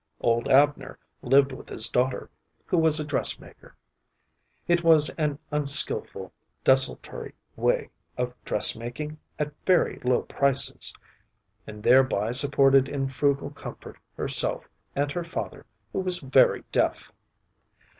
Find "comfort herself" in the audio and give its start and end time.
13.51-14.67